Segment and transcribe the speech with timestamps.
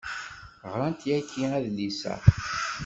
[0.71, 2.13] Ɣrant yagi adlis-a.